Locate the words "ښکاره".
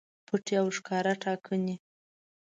0.77-1.13